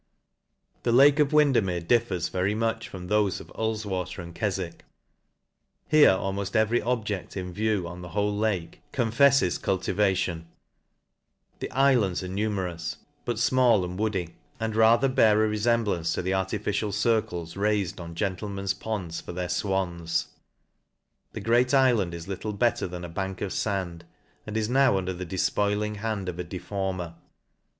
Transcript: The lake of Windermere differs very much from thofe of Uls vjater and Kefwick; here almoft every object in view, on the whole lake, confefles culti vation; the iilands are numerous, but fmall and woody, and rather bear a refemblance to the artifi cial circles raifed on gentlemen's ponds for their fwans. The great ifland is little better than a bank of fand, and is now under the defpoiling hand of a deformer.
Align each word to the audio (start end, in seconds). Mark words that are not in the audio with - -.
The 0.81 0.91
lake 0.91 1.19
of 1.19 1.31
Windermere 1.31 1.79
differs 1.79 2.29
very 2.29 2.55
much 2.55 2.89
from 2.89 3.07
thofe 3.07 3.39
of 3.39 3.49
Uls 3.53 3.85
vjater 3.85 4.23
and 4.23 4.33
Kefwick; 4.33 4.79
here 5.87 6.09
almoft 6.17 6.55
every 6.55 6.81
object 6.81 7.37
in 7.37 7.53
view, 7.53 7.87
on 7.87 8.01
the 8.01 8.09
whole 8.09 8.35
lake, 8.35 8.81
confefles 8.91 9.59
culti 9.61 9.93
vation; 9.93 10.45
the 11.59 11.67
iilands 11.67 12.23
are 12.23 12.27
numerous, 12.29 12.97
but 13.25 13.35
fmall 13.35 13.83
and 13.85 13.99
woody, 13.99 14.33
and 14.59 14.75
rather 14.75 15.07
bear 15.07 15.45
a 15.45 15.47
refemblance 15.47 16.15
to 16.15 16.23
the 16.23 16.31
artifi 16.31 16.73
cial 16.73 16.91
circles 16.91 17.53
raifed 17.53 17.99
on 17.99 18.15
gentlemen's 18.15 18.73
ponds 18.73 19.21
for 19.21 19.33
their 19.33 19.49
fwans. 19.49 20.29
The 21.33 21.41
great 21.41 21.67
ifland 21.73 22.13
is 22.13 22.27
little 22.27 22.53
better 22.53 22.87
than 22.87 23.05
a 23.05 23.07
bank 23.07 23.39
of 23.41 23.53
fand, 23.53 24.05
and 24.47 24.57
is 24.57 24.67
now 24.67 24.97
under 24.97 25.13
the 25.13 25.27
defpoiling 25.27 25.97
hand 25.97 26.27
of 26.27 26.39
a 26.39 26.43
deformer. 26.43 27.13